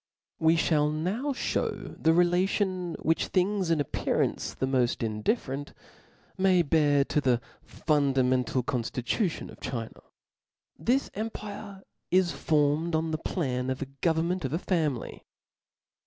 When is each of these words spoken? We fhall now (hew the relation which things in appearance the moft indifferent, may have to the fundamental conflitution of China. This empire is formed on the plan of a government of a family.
We 0.39 0.55
fhall 0.57 0.91
now 0.91 1.31
(hew 1.33 1.95
the 1.99 2.11
relation 2.11 2.95
which 3.03 3.27
things 3.27 3.69
in 3.69 3.79
appearance 3.79 4.55
the 4.55 4.65
moft 4.65 5.03
indifferent, 5.03 5.73
may 6.39 6.57
have 6.57 6.71
to 7.09 7.21
the 7.21 7.39
fundamental 7.61 8.63
conflitution 8.63 9.51
of 9.51 9.59
China. 9.59 10.01
This 10.75 11.11
empire 11.13 11.83
is 12.09 12.31
formed 12.31 12.95
on 12.95 13.11
the 13.11 13.19
plan 13.19 13.69
of 13.69 13.83
a 13.83 13.93
government 14.01 14.43
of 14.43 14.53
a 14.53 14.57
family. 14.57 15.23